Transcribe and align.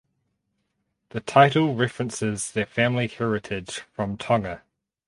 The 1.09 1.19
title 1.19 1.75
references 1.75 2.53
their 2.53 2.65
family 2.65 3.07
heritage 3.07 3.81
from 3.93 4.17
Tonga. 4.17 4.63